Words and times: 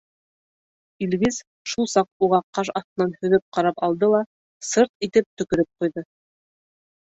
Илгиз 1.07 1.37
шул 1.73 1.89
саҡ 1.91 2.09
уға 2.29 2.39
ҡаш 2.59 2.73
аҫтынан 2.81 3.13
һөҙөп 3.21 3.45
ҡарап 3.59 3.85
алды 3.89 4.11
ла 4.15 4.25
«сырт» 4.73 5.09
итеп 5.11 5.31
төкөрөп 5.43 5.73
ҡуйҙы. 5.85 6.09